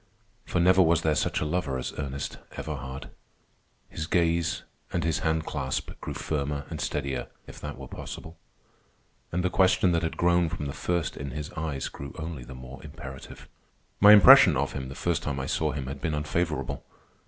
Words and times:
For 0.45 0.59
never 0.59 0.81
was 0.81 1.03
there 1.03 1.13
such 1.13 1.41
a 1.41 1.45
lover 1.45 1.77
as 1.77 1.93
Ernest 1.95 2.39
Everhard. 2.53 3.11
His 3.87 4.07
gaze 4.07 4.63
and 4.91 5.03
his 5.03 5.19
hand 5.19 5.45
clasp 5.45 5.91
grew 6.01 6.15
firmer 6.15 6.65
and 6.71 6.81
steadier, 6.81 7.27
if 7.45 7.61
that 7.61 7.77
were 7.77 7.87
possible; 7.87 8.35
and 9.31 9.43
the 9.43 9.51
question 9.51 9.91
that 9.91 10.01
had 10.01 10.17
grown 10.17 10.49
from 10.49 10.65
the 10.65 10.73
first 10.73 11.15
in 11.17 11.29
his 11.29 11.51
eyes, 11.51 11.87
grew 11.87 12.15
only 12.17 12.43
the 12.43 12.55
more 12.55 12.83
imperative. 12.83 13.47
My 13.99 14.11
impression 14.11 14.57
of 14.57 14.73
him, 14.73 14.89
the 14.89 14.95
first 14.95 15.21
time 15.21 15.39
I 15.39 15.45
saw 15.45 15.71
him, 15.71 15.85
had 15.85 16.01
been 16.01 16.15
unfavorable. 16.15 16.83